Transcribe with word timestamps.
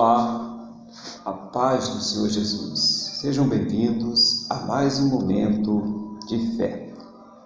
Olá, 0.00 0.86
a 1.24 1.32
paz 1.32 1.88
do 1.88 2.00
Senhor 2.00 2.28
Jesus. 2.28 2.78
Sejam 3.20 3.48
bem-vindos 3.48 4.48
a 4.48 4.60
mais 4.60 5.00
um 5.00 5.08
momento 5.08 6.20
de 6.28 6.56
fé. 6.56 6.94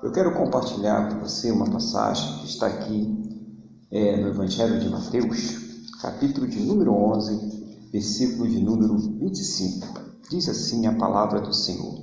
Eu 0.02 0.12
quero 0.12 0.34
compartilhar 0.34 1.08
com 1.08 1.20
você 1.20 1.50
uma 1.50 1.64
passagem 1.70 2.40
que 2.40 2.48
está 2.48 2.66
aqui 2.66 3.48
é, 3.90 4.20
no 4.20 4.28
Evangelho 4.28 4.78
de 4.78 4.90
Mateus, 4.90 5.88
capítulo 6.02 6.46
de 6.46 6.60
número 6.60 6.92
11, 6.92 7.88
versículo 7.90 8.46
de 8.46 8.60
número 8.60 8.98
25. 8.98 9.88
Diz 10.28 10.46
assim 10.46 10.86
a 10.86 10.94
palavra 10.94 11.40
do 11.40 11.54
Senhor. 11.54 12.02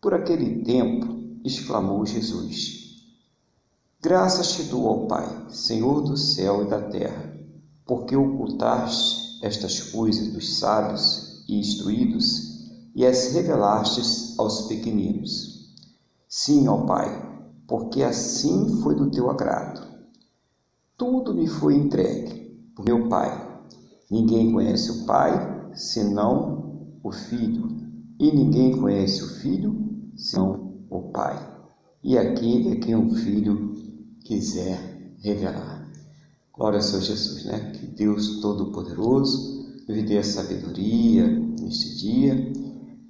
Por 0.00 0.14
aquele 0.14 0.64
tempo, 0.64 1.14
exclamou 1.44 2.06
Jesus: 2.06 3.04
Graças 4.00 4.50
te 4.52 4.62
dou 4.62 4.88
ao 4.88 5.06
Pai, 5.06 5.44
Senhor 5.50 6.00
do 6.00 6.16
céu 6.16 6.64
e 6.64 6.70
da 6.70 6.80
terra, 6.80 7.36
porque 7.84 8.16
ocultaste 8.16 9.27
estas 9.42 9.80
coisas 9.80 10.28
dos 10.32 10.58
sábios 10.58 11.44
e 11.48 11.58
instruídos 11.58 12.48
e 12.94 13.06
as 13.06 13.32
revelastes 13.32 14.38
aos 14.38 14.62
pequeninos. 14.62 15.74
Sim, 16.28 16.68
ó 16.68 16.84
Pai, 16.84 17.28
porque 17.66 18.02
assim 18.02 18.80
foi 18.82 18.94
do 18.94 19.10
teu 19.10 19.30
agrado. 19.30 19.86
Tudo 20.96 21.32
me 21.32 21.46
foi 21.46 21.76
entregue 21.76 22.58
por 22.74 22.84
meu 22.84 23.08
Pai. 23.08 23.62
Ninguém 24.10 24.52
conhece 24.52 24.90
o 24.90 25.06
Pai 25.06 25.70
senão 25.74 26.98
o 27.02 27.12
Filho, 27.12 27.68
e 28.18 28.32
ninguém 28.32 28.76
conhece 28.76 29.22
o 29.22 29.28
Filho 29.40 29.74
senão 30.16 30.82
o 30.90 31.12
Pai, 31.12 31.38
e 32.02 32.18
aquele 32.18 32.72
a 32.72 32.80
quem 32.80 32.96
o 32.96 33.14
Filho 33.14 33.74
quiser 34.24 35.14
revelar. 35.20 35.77
Glória 36.58 36.80
ao 36.80 36.82
Senhor 36.82 37.02
Jesus, 37.02 37.44
né? 37.44 37.70
Que 37.70 37.86
Deus 37.86 38.40
Todo-Poderoso 38.40 39.64
nos 39.88 40.02
dê 40.02 40.18
a 40.18 40.24
sabedoria 40.24 41.24
neste 41.60 41.96
dia, 41.96 42.52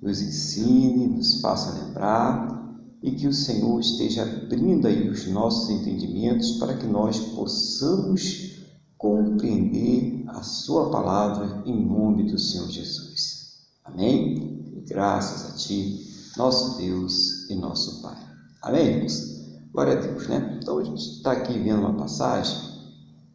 nos 0.03 0.21
ensine, 0.21 1.07
nos 1.07 1.41
faça 1.41 1.83
lembrar 1.83 2.77
e 3.03 3.11
que 3.13 3.27
o 3.27 3.33
Senhor 3.33 3.81
esteja 3.81 4.23
abrindo 4.23 4.87
aí 4.87 5.09
os 5.09 5.27
nossos 5.29 5.71
entendimentos 5.71 6.59
para 6.59 6.77
que 6.77 6.87
nós 6.87 7.19
possamos 7.21 8.59
compreender 8.99 10.25
a 10.29 10.43
Sua 10.43 10.91
palavra 10.91 11.63
em 11.65 11.87
nome 11.87 12.31
do 12.31 12.39
Senhor 12.39 12.69
Jesus. 12.69 13.63
Amém? 13.83 14.75
E 14.77 14.81
graças 14.87 15.51
a 15.51 15.57
Ti, 15.57 16.07
nosso 16.37 16.77
Deus 16.77 17.49
e 17.49 17.55
nosso 17.55 18.03
Pai. 18.03 18.19
Amém, 18.61 18.89
irmãos? 18.89 19.39
Glória 19.73 19.95
a 19.95 20.01
Deus, 20.03 20.29
né? 20.29 20.59
Então 20.61 20.77
a 20.77 20.85
gente 20.85 21.01
está 21.01 21.33
aqui 21.33 21.59
vendo 21.59 21.81
uma 21.81 21.95
passagem 21.95 22.69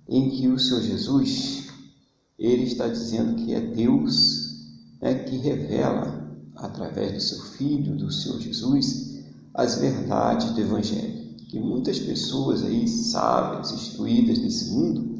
em 0.07 0.29
que 0.29 0.47
o 0.47 0.59
Senhor 0.59 0.81
Jesus 0.81 1.67
ele 2.37 2.63
está 2.63 2.87
dizendo 2.87 3.35
que 3.35 3.53
é 3.53 3.61
Deus 3.61 4.43
né, 5.01 5.15
que 5.15 5.37
revela 5.37 6.23
através 6.55 7.13
do 7.13 7.19
seu 7.21 7.43
Filho, 7.57 7.95
do 7.95 8.11
Senhor 8.11 8.39
Jesus, 8.39 9.19
as 9.53 9.75
verdades 9.75 10.51
do 10.51 10.61
Evangelho. 10.61 11.23
Que 11.49 11.59
muitas 11.59 11.99
pessoas 11.99 12.63
aí 12.63 12.87
sábias, 12.87 13.71
instruídas 13.71 14.39
desse 14.39 14.71
mundo, 14.71 15.13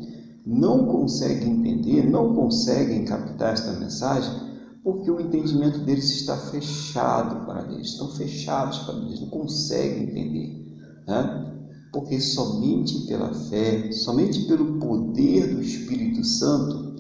não 0.46 0.86
conseguem 0.86 1.52
entender, 1.52 2.10
não 2.10 2.34
conseguem 2.36 3.06
captar 3.06 3.54
esta 3.54 3.72
mensagem, 3.74 4.34
porque 4.84 5.10
o 5.10 5.22
entendimento 5.22 5.80
deles 5.80 6.10
está 6.10 6.36
fechado 6.36 7.46
para 7.46 7.72
eles, 7.72 7.90
estão 7.90 8.10
fechados 8.10 8.80
para 8.80 8.96
eles, 8.96 9.22
não 9.22 9.30
conseguem 9.30 10.04
entender. 10.04 10.78
Né? 11.08 11.43
Porque 11.94 12.20
somente 12.20 13.06
pela 13.06 13.32
fé, 13.32 13.92
somente 13.92 14.46
pelo 14.46 14.80
poder 14.80 15.54
do 15.54 15.62
Espírito 15.62 16.24
Santo 16.24 16.96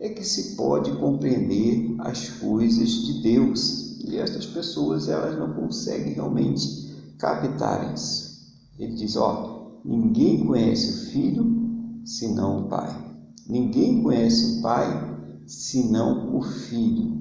é 0.00 0.08
que 0.08 0.24
se 0.24 0.56
pode 0.56 0.90
compreender 0.92 1.94
as 1.98 2.30
coisas 2.30 2.88
de 2.88 3.22
Deus. 3.22 3.98
E 4.08 4.16
estas 4.16 4.46
pessoas 4.46 5.08
elas 5.08 5.38
não 5.38 5.52
conseguem 5.52 6.14
realmente 6.14 6.88
captar 7.18 7.92
isso. 7.94 8.38
Ele 8.78 8.94
diz: 8.94 9.16
ó, 9.16 9.80
ninguém 9.84 10.46
conhece 10.46 10.92
o 10.92 11.10
Filho 11.10 12.00
senão 12.06 12.62
o 12.62 12.68
Pai. 12.68 13.06
Ninguém 13.46 14.02
conhece 14.02 14.58
o 14.58 14.62
Pai 14.62 15.42
senão 15.46 16.34
o 16.34 16.40
Filho 16.40 17.18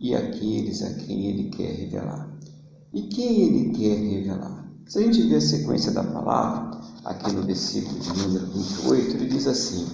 e 0.00 0.14
aqueles 0.14 0.80
a 0.82 0.94
quem 0.94 1.26
ele 1.26 1.50
quer 1.50 1.74
revelar. 1.74 2.38
E 2.92 3.02
quem 3.02 3.42
ele 3.42 3.70
quer 3.70 3.98
revelar? 3.98 4.63
Se 4.86 4.98
a 4.98 5.02
gente 5.02 5.22
ver 5.22 5.36
a 5.36 5.40
sequência 5.40 5.92
da 5.92 6.04
palavra, 6.04 6.78
aqui 7.06 7.32
no 7.32 7.42
versículo 7.42 7.98
de 7.98 8.22
número 8.22 8.46
28, 8.46 9.16
ele 9.16 9.26
diz 9.28 9.46
assim: 9.46 9.86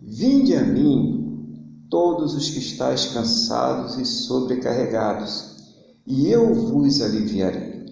Vinde 0.00 0.56
a 0.56 0.64
mim, 0.64 1.86
todos 1.88 2.34
os 2.34 2.50
que 2.50 2.58
estáis 2.58 3.06
cansados 3.06 3.96
e 3.96 4.04
sobrecarregados, 4.04 5.56
e 6.04 6.26
eu 6.28 6.52
vos 6.52 7.00
aliviarei. 7.00 7.86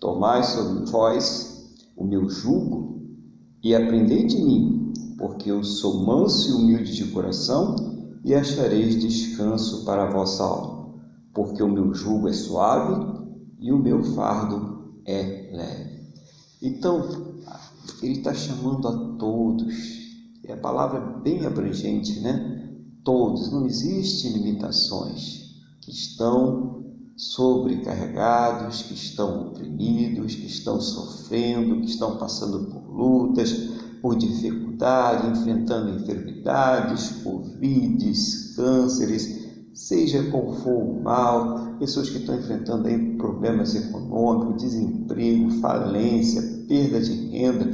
Tomai 0.00 0.42
sobre 0.42 0.90
vós 0.90 1.76
o 1.96 2.04
meu 2.04 2.28
jugo 2.28 3.00
e 3.62 3.72
aprendei 3.72 4.26
de 4.26 4.42
mim, 4.42 4.92
porque 5.16 5.48
eu 5.48 5.62
sou 5.62 6.04
manso 6.04 6.50
e 6.50 6.52
humilde 6.54 6.92
de 6.92 7.04
coração, 7.12 7.76
e 8.24 8.34
achareis 8.34 9.00
descanso 9.00 9.84
para 9.84 10.08
a 10.08 10.10
vossa 10.10 10.42
alma, 10.42 10.94
porque 11.32 11.62
o 11.62 11.68
meu 11.68 11.94
jugo 11.94 12.28
é 12.28 12.32
suave 12.32 13.22
e 13.60 13.70
o 13.70 13.78
meu 13.78 14.02
fardo 14.02 14.77
é 15.08 15.50
leve. 15.52 15.98
Então, 16.60 17.34
ele 18.02 18.18
está 18.18 18.34
chamando 18.34 18.88
a 18.88 19.16
todos, 19.18 19.74
é 20.44 20.52
a 20.52 20.56
palavra 20.58 21.00
bem 21.00 21.46
abrangente, 21.46 22.20
né? 22.20 22.68
Todos, 23.02 23.50
não 23.50 23.66
existem 23.66 24.32
limitações 24.32 25.54
que 25.80 25.90
estão 25.90 26.84
sobrecarregados, 27.16 28.82
que 28.82 28.94
estão 28.94 29.48
oprimidos, 29.48 30.34
que 30.34 30.46
estão 30.46 30.80
sofrendo, 30.80 31.80
que 31.80 31.90
estão 31.90 32.18
passando 32.18 32.66
por 32.66 32.88
lutas, 32.88 33.52
por 34.02 34.16
dificuldade, 34.16 35.38
enfrentando 35.38 36.00
enfermidades, 36.00 37.22
covides, 37.22 38.54
cânceres, 38.54 39.48
seja 39.72 40.30
qual 40.30 40.52
for 40.56 40.82
o 40.82 41.02
mal, 41.02 41.67
pessoas 41.78 42.10
que 42.10 42.18
estão 42.18 42.36
enfrentando 42.36 42.88
aí 42.88 43.16
problemas 43.16 43.74
econômicos, 43.74 44.62
desemprego, 44.62 45.50
falência, 45.60 46.42
perda 46.68 47.00
de 47.00 47.12
renda, 47.28 47.66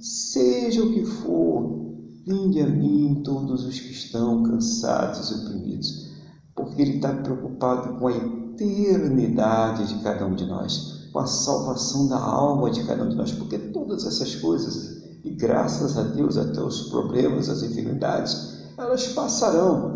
seja 0.00 0.82
o 0.82 0.92
que 0.92 1.04
for, 1.04 1.82
vinde 2.26 2.60
a 2.60 2.66
mim 2.66 3.22
todos 3.24 3.64
os 3.64 3.78
que 3.78 3.92
estão 3.92 4.42
cansados 4.42 5.30
e 5.30 5.34
oprimidos, 5.34 6.10
porque 6.54 6.82
Ele 6.82 6.96
está 6.96 7.14
preocupado 7.14 7.98
com 7.98 8.08
a 8.08 8.12
eternidade 8.12 9.88
de 9.88 10.02
cada 10.02 10.26
um 10.26 10.34
de 10.34 10.46
nós, 10.46 11.08
com 11.12 11.18
a 11.18 11.26
salvação 11.26 12.08
da 12.08 12.18
alma 12.18 12.70
de 12.70 12.84
cada 12.84 13.04
um 13.04 13.08
de 13.08 13.16
nós, 13.16 13.32
porque 13.32 13.58
todas 13.58 14.06
essas 14.06 14.34
coisas, 14.36 15.02
e 15.24 15.30
graças 15.30 15.96
a 15.96 16.02
Deus 16.02 16.36
até 16.36 16.60
os 16.60 16.88
problemas, 16.88 17.48
as 17.48 17.62
enfermidades, 17.62 18.62
elas 18.76 19.08
passarão 19.08 19.94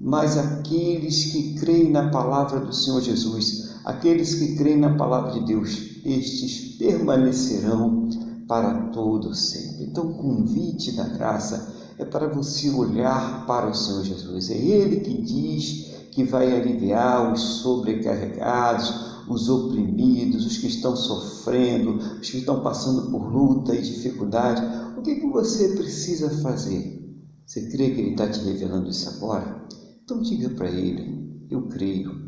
mas 0.00 0.38
aqueles 0.38 1.32
que 1.32 1.54
creem 1.54 1.90
na 1.90 2.10
palavra 2.10 2.60
do 2.60 2.72
Senhor 2.72 3.00
Jesus, 3.00 3.76
aqueles 3.84 4.34
que 4.34 4.56
creem 4.56 4.78
na 4.78 4.96
palavra 4.96 5.32
de 5.32 5.46
Deus, 5.46 6.00
estes 6.04 6.76
permanecerão 6.78 8.08
para 8.46 8.88
todo 8.88 9.34
sempre. 9.34 9.84
Então, 9.84 10.06
o 10.06 10.14
convite 10.14 10.92
da 10.92 11.04
graça 11.04 11.74
é 11.98 12.04
para 12.04 12.28
você 12.28 12.70
olhar 12.70 13.44
para 13.46 13.68
o 13.68 13.74
Senhor 13.74 14.04
Jesus. 14.04 14.50
É 14.50 14.56
Ele 14.56 15.00
que 15.00 15.20
diz 15.20 15.88
que 16.12 16.24
vai 16.24 16.52
aliviar 16.52 17.32
os 17.32 17.40
sobrecarregados, 17.40 19.08
os 19.28 19.48
oprimidos, 19.48 20.46
os 20.46 20.56
que 20.58 20.68
estão 20.68 20.96
sofrendo, 20.96 21.98
os 22.20 22.30
que 22.30 22.38
estão 22.38 22.60
passando 22.62 23.10
por 23.10 23.30
luta 23.30 23.74
e 23.74 23.82
dificuldade. 23.82 24.62
O 24.96 25.02
que, 25.02 25.16
que 25.16 25.26
você 25.28 25.76
precisa 25.76 26.30
fazer? 26.40 26.98
Você 27.46 27.68
crê 27.68 27.90
que 27.90 28.00
Ele 28.00 28.10
está 28.10 28.28
te 28.28 28.40
revelando 28.40 28.88
isso 28.88 29.08
agora? 29.10 29.66
Então 30.08 30.22
diga 30.22 30.48
para 30.48 30.70
ele: 30.70 31.44
Eu 31.50 31.68
creio, 31.68 32.18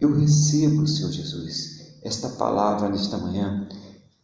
eu 0.00 0.18
recebo, 0.18 0.86
Senhor 0.86 1.12
Jesus, 1.12 1.98
esta 2.02 2.30
palavra 2.30 2.88
nesta 2.88 3.18
manhã, 3.18 3.68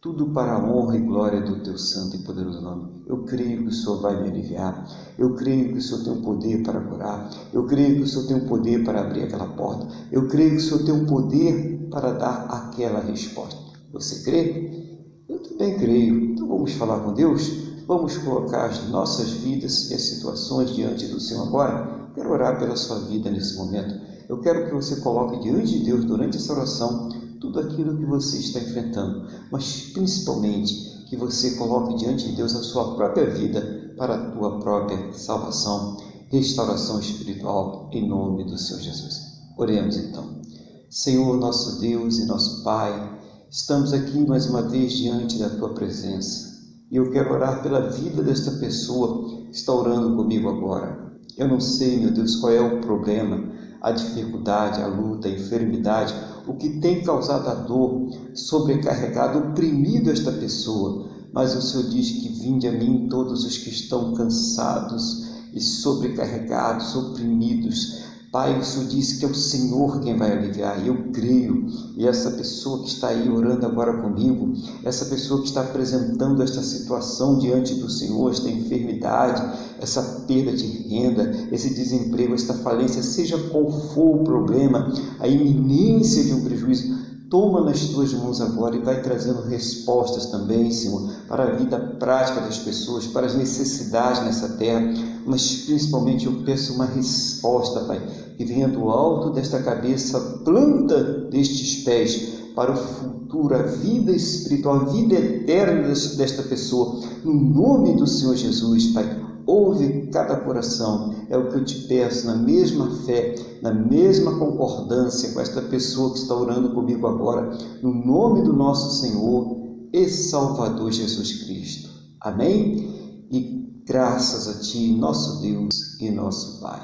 tudo 0.01 0.33
para 0.33 0.53
a 0.53 0.65
honra 0.67 0.97
e 0.97 1.01
glória 1.01 1.39
do 1.39 1.61
teu 1.61 1.77
santo 1.77 2.15
e 2.15 2.23
poderoso 2.23 2.61
nome. 2.61 3.03
Eu 3.05 3.23
creio 3.25 3.61
que 3.61 3.67
o 3.67 3.71
Senhor 3.71 4.01
vai 4.01 4.19
me 4.19 4.29
aliviar, 4.29 4.89
eu 5.19 5.35
creio 5.35 5.71
que 5.71 5.77
o 5.77 5.81
Senhor 5.83 6.03
tem 6.03 6.13
o 6.13 6.21
poder 6.23 6.63
para 6.63 6.81
curar, 6.81 7.29
eu 7.53 7.67
creio 7.67 7.97
que 7.97 8.01
o 8.01 8.07
Senhor 8.07 8.25
tem 8.25 8.37
o 8.37 8.47
poder 8.47 8.83
para 8.83 9.01
abrir 9.01 9.25
aquela 9.25 9.49
porta, 9.49 9.87
eu 10.11 10.27
creio 10.27 10.49
que 10.49 10.57
o 10.57 10.61
Senhor 10.61 10.83
tem 10.83 11.03
o 11.03 11.05
poder 11.05 11.87
para 11.91 12.11
dar 12.11 12.45
aquela 12.45 13.01
resposta. 13.01 13.61
Você 13.93 14.23
crê? 14.23 15.05
Eu 15.29 15.43
também 15.43 15.77
creio. 15.77 16.31
Então 16.33 16.47
vamos 16.47 16.73
falar 16.73 17.01
com 17.01 17.13
Deus? 17.13 17.51
Vamos 17.85 18.17
colocar 18.17 18.65
as 18.65 18.89
nossas 18.89 19.29
vidas 19.29 19.91
e 19.91 19.93
as 19.93 20.01
situações 20.01 20.71
diante 20.71 21.05
do 21.05 21.19
Senhor 21.19 21.47
agora? 21.47 21.94
Quero 22.15 22.31
orar 22.31 22.57
pela 22.57 22.77
sua 22.77 22.99
vida 23.01 23.29
nesse 23.29 23.57
momento. 23.57 23.93
Eu 24.29 24.39
quero 24.39 24.65
que 24.65 24.73
você 24.73 24.95
coloque 25.01 25.39
diante 25.41 25.77
de 25.77 25.85
Deus, 25.85 26.05
durante 26.05 26.37
essa 26.37 26.53
oração, 26.53 27.09
tudo 27.41 27.59
aquilo 27.59 27.97
que 27.97 28.05
você 28.05 28.37
está 28.37 28.59
enfrentando, 28.59 29.27
mas 29.51 29.91
principalmente 29.93 31.05
que 31.09 31.17
você 31.17 31.51
coloque 31.51 31.97
diante 31.97 32.29
de 32.29 32.35
Deus 32.37 32.55
a 32.55 32.63
sua 32.63 32.95
própria 32.95 33.29
vida 33.29 33.93
para 33.97 34.15
a 34.15 34.31
tua 34.31 34.59
própria 34.59 35.13
salvação. 35.13 35.97
restauração 36.31 36.99
espiritual 36.99 37.89
em 37.93 38.07
nome 38.07 38.45
do 38.45 38.57
Senhor 38.57 38.81
Jesus. 38.81 39.35
Oremos 39.57 39.95
então. 39.95 40.41
Senhor, 40.89 41.37
nosso 41.37 41.79
Deus 41.79 42.17
e 42.17 42.25
nosso 42.25 42.63
Pai, 42.63 43.19
estamos 43.49 43.93
aqui 43.93 44.25
mais 44.25 44.49
uma 44.49 44.63
vez 44.63 44.93
diante 44.93 45.37
da 45.37 45.49
tua 45.49 45.73
presença. 45.73 46.55
E 46.89 46.95
eu 46.95 47.11
quero 47.11 47.33
orar 47.33 47.61
pela 47.61 47.89
vida 47.89 48.23
desta 48.23 48.51
pessoa 48.51 49.25
que 49.25 49.51
está 49.51 49.73
orando 49.73 50.15
comigo 50.15 50.49
agora. 50.49 51.04
Eu 51.37 51.47
não 51.47 51.59
sei, 51.59 51.97
meu 51.97 52.11
Deus, 52.11 52.37
qual 52.37 52.53
é 52.53 52.61
o 52.61 52.79
problema, 52.79 53.43
a 53.81 53.91
dificuldade, 53.91 54.81
a 54.81 54.87
luta, 54.87 55.27
a 55.27 55.31
enfermidade, 55.31 56.13
o 56.47 56.53
que 56.53 56.79
tem 56.79 57.03
causado 57.03 57.49
a 57.49 57.55
dor, 57.55 58.09
sobrecarregado, 58.33 59.39
oprimido 59.39 60.09
esta 60.09 60.31
pessoa. 60.31 61.09
Mas 61.33 61.55
o 61.55 61.61
Senhor 61.61 61.89
diz 61.89 62.11
que 62.11 62.29
vinde 62.29 62.67
a 62.67 62.71
mim 62.71 63.07
todos 63.09 63.43
os 63.45 63.57
que 63.57 63.69
estão 63.69 64.13
cansados 64.13 65.27
e 65.53 65.59
sobrecarregados, 65.59 66.95
oprimidos, 66.95 68.03
Pai, 68.35 68.59
o 68.59 68.65
Senhor 68.65 68.89
disse 68.89 69.17
que 69.17 69.23
é 69.23 69.29
o 69.29 69.33
Senhor 69.33 70.01
quem 70.01 70.17
vai 70.17 70.29
aliviar, 70.29 70.83
e 70.83 70.89
eu 70.89 71.09
creio. 71.13 71.67
E 71.95 72.05
essa 72.05 72.31
pessoa 72.31 72.83
que 72.83 72.89
está 72.89 73.07
aí 73.07 73.29
orando 73.29 73.65
agora 73.65 74.01
comigo, 74.01 74.51
essa 74.83 75.05
pessoa 75.05 75.39
que 75.39 75.47
está 75.47 75.61
apresentando 75.61 76.43
esta 76.43 76.61
situação 76.61 77.39
diante 77.39 77.75
do 77.75 77.89
Senhor, 77.89 78.29
esta 78.29 78.49
enfermidade, 78.49 79.41
essa 79.79 80.25
perda 80.27 80.51
de 80.51 80.67
renda, 80.67 81.47
esse 81.49 81.73
desemprego, 81.73 82.33
esta 82.33 82.53
falência, 82.55 83.01
seja 83.01 83.37
qual 83.37 83.71
for 83.71 84.17
o 84.17 84.23
problema, 84.25 84.93
a 85.21 85.29
iminência 85.29 86.21
de 86.21 86.33
um 86.33 86.43
prejuízo, 86.43 87.04
Toma 87.29 87.61
nas 87.61 87.79
tuas 87.85 88.13
mãos 88.13 88.39
agora 88.39 88.75
e 88.75 88.81
vai 88.81 89.01
trazendo 89.01 89.41
respostas 89.41 90.27
também, 90.27 90.69
Senhor, 90.71 91.09
para 91.27 91.43
a 91.43 91.55
vida 91.55 91.79
prática 91.99 92.41
das 92.41 92.59
pessoas, 92.59 93.07
para 93.07 93.25
as 93.25 93.33
necessidades 93.33 94.21
nessa 94.23 94.49
terra, 94.57 94.93
mas 95.25 95.63
principalmente 95.65 96.27
eu 96.27 96.43
peço 96.45 96.73
uma 96.73 96.85
resposta, 96.85 97.81
Pai, 97.81 97.99
que 98.37 98.45
venha 98.45 98.67
do 98.67 98.89
alto 98.89 99.31
desta 99.31 99.61
cabeça, 99.61 100.19
planta 100.43 101.03
destes 101.31 101.83
pés 101.83 102.33
para 102.55 102.71
o 102.71 102.75
futuro, 102.75 103.55
a 103.55 103.63
vida 103.63 104.11
espiritual, 104.11 104.81
a 104.81 104.85
vida 104.85 105.15
eterna 105.15 105.87
desta 105.87 106.43
pessoa, 106.43 107.01
no 107.23 107.33
nome 107.33 107.95
do 107.95 108.05
Senhor 108.05 108.35
Jesus, 108.35 108.87
Pai 108.87 109.34
ouve 109.45 110.07
cada 110.07 110.37
coração. 110.37 111.13
É 111.29 111.37
o 111.37 111.49
que 111.49 111.57
eu 111.57 111.65
te 111.65 111.87
peço, 111.87 112.27
na 112.27 112.35
mesma 112.35 112.89
fé, 113.05 113.35
na 113.61 113.73
mesma 113.73 114.37
concordância 114.37 115.31
com 115.31 115.39
esta 115.39 115.61
pessoa 115.61 116.13
que 116.13 116.19
está 116.19 116.35
orando 116.35 116.73
comigo 116.73 117.07
agora, 117.07 117.57
no 117.81 117.93
nome 117.93 118.41
do 118.43 118.53
nosso 118.53 119.01
Senhor 119.01 119.57
e 119.93 120.07
Salvador 120.09 120.91
Jesus 120.91 121.43
Cristo. 121.43 121.89
Amém? 122.21 123.27
E 123.31 123.83
graças 123.85 124.47
a 124.47 124.59
Ti, 124.59 124.91
nosso 124.93 125.41
Deus 125.41 125.99
e 125.99 126.09
nosso 126.09 126.59
Pai. 126.61 126.81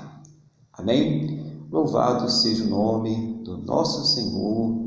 Amém? 0.73 1.67
Louvado 1.71 2.29
seja 2.29 2.63
o 2.63 2.69
nome 2.69 3.41
do 3.43 3.57
nosso 3.57 4.05
Senhor 4.13 4.85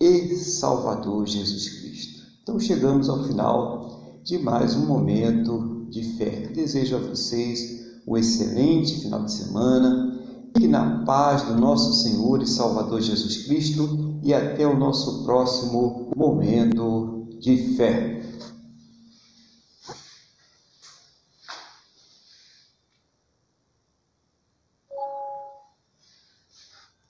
e 0.00 0.36
Salvador 0.36 1.26
Jesus 1.26 1.68
Cristo. 1.80 2.22
Então 2.42 2.60
chegamos 2.60 3.08
ao 3.08 3.24
final 3.24 4.20
de 4.22 4.38
mais 4.38 4.74
um 4.74 4.86
momento 4.86 5.73
de 5.94 6.02
fé. 6.16 6.50
Desejo 6.52 6.96
a 6.96 6.98
vocês 6.98 8.02
um 8.06 8.16
excelente 8.16 9.00
final 9.00 9.24
de 9.24 9.32
semana. 9.32 10.10
e 10.60 10.68
na 10.68 11.02
paz 11.04 11.42
do 11.42 11.56
nosso 11.56 11.92
Senhor 12.04 12.40
e 12.40 12.46
Salvador 12.46 13.00
Jesus 13.00 13.38
Cristo 13.38 14.14
e 14.22 14.32
até 14.32 14.64
o 14.64 14.78
nosso 14.78 15.24
próximo 15.24 16.12
momento 16.14 17.26
de 17.40 17.74
fé. 17.76 18.22